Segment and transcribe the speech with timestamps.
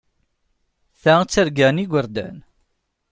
[1.01, 2.37] Ta d targa n yigerdan.